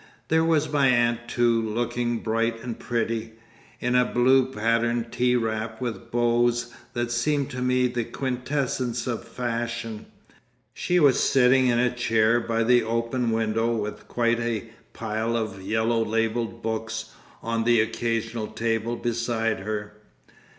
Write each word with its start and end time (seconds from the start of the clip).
There 0.29 0.43
was 0.43 0.73
my 0.73 0.87
aunt 0.87 1.27
too 1.27 1.61
looking 1.61 2.21
bright 2.23 2.63
and 2.63 2.79
pretty, 2.79 3.33
in 3.79 3.93
a 3.93 4.03
blue 4.03 4.51
patterned 4.51 5.11
tea 5.11 5.35
wrap 5.35 5.79
with 5.79 6.09
bows 6.09 6.73
that 6.93 7.11
seemed 7.11 7.51
to 7.51 7.61
me 7.61 7.85
the 7.85 8.03
quintessence 8.03 9.05
of 9.05 9.23
fashion. 9.23 10.07
She 10.73 10.99
was 10.99 11.19
sitting 11.21 11.67
in 11.67 11.77
a 11.77 11.93
chair 11.93 12.39
by 12.39 12.63
the 12.63 12.81
open 12.81 13.29
window 13.29 13.75
with 13.75 14.07
quite 14.07 14.39
a 14.39 14.71
pile 14.93 15.37
of 15.37 15.61
yellow 15.61 16.03
labelled 16.03 16.63
books 16.63 17.11
on 17.43 17.63
the 17.63 17.79
occasional 17.79 18.47
table 18.47 18.95
beside 18.95 19.59
her. 19.59 19.93